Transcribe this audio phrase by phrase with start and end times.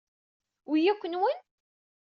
[0.69, 1.37] Wi akk nwen?